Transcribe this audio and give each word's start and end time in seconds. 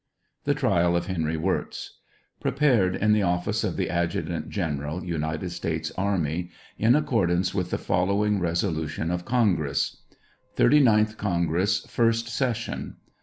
THE 0.45 0.55
TRIAL 0.55 0.95
OP 0.95 1.03
HENRY 1.05 1.37
WIRZ. 1.37 1.99
[Prepared 2.39 2.95
in 2.95 3.13
the 3.13 3.21
office 3.21 3.63
of 3.63 3.77
the 3.77 3.87
Adjutant 3.87 4.49
General 4.49 5.03
United 5.05 5.51
States 5.51 5.91
army, 5.95 6.49
in 6.79 6.95
ac 6.95 7.05
cordance 7.05 7.53
with 7.53 7.69
the 7.69 7.77
following 7.77 8.39
resolution 8.39 9.11
of 9.11 9.25
Congress:] 9.25 9.97
THIRTY 10.55 10.79
NINTH 10.79 11.17
CONGRESS— 11.19 11.85
FIRST 11.85 12.29
SESSION. 12.29 12.95